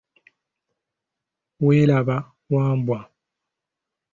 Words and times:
Welaba 1.65 2.17
Wambwa. 2.53 2.99